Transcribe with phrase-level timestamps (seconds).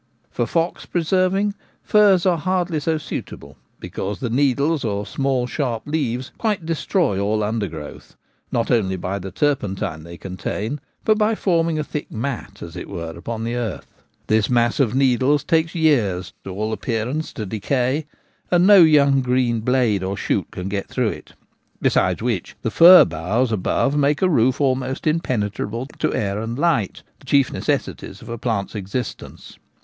[0.31, 1.53] For fox preserving
[1.83, 7.43] firs are hardly so suitable, because the needles, or small sharp leaves, quite destroy all
[7.43, 8.15] under growth—
[8.51, 12.89] not only by the turpentine they contain, but by forming a thick mat, as it
[12.89, 13.85] were, upon the earth.
[14.25, 18.07] This mass of needles takes years, to all appearance, to decay,
[18.49, 21.33] and no young green blade or shoot can get through it;
[21.79, 27.03] besides which the fir boughs above make a roof almost impenetrable to air and light,
[27.19, 29.59] the chief necessities of a plant's existence.